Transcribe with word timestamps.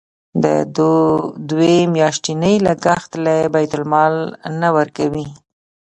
د 0.43 0.45
دوی 1.49 1.77
میاشتنی 1.95 2.55
لګښت 2.67 3.11
له 3.25 3.35
بیت 3.53 3.73
المال 3.77 4.15
نه 4.59 4.69
ورکوئ. 4.75 5.25